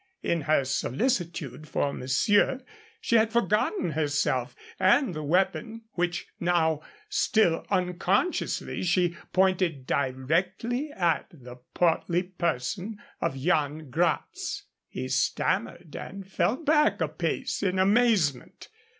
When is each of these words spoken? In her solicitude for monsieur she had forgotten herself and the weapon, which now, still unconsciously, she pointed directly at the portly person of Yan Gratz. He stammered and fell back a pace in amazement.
In 0.23 0.41
her 0.49 0.65
solicitude 0.65 1.67
for 1.69 1.93
monsieur 1.93 2.61
she 2.99 3.17
had 3.17 3.31
forgotten 3.31 3.91
herself 3.91 4.55
and 4.79 5.13
the 5.13 5.21
weapon, 5.21 5.83
which 5.91 6.25
now, 6.39 6.81
still 7.07 7.67
unconsciously, 7.69 8.81
she 8.81 9.15
pointed 9.31 9.85
directly 9.85 10.89
at 10.91 11.27
the 11.31 11.57
portly 11.75 12.23
person 12.23 12.97
of 13.21 13.35
Yan 13.37 13.91
Gratz. 13.91 14.63
He 14.87 15.07
stammered 15.07 15.95
and 15.95 16.25
fell 16.27 16.55
back 16.55 16.99
a 16.99 17.07
pace 17.07 17.61
in 17.61 17.77
amazement. 17.77 18.69